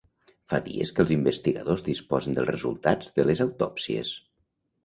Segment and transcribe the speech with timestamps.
[0.53, 4.17] Fa dies que els investigadors disposen dels resultats de les autòpsies.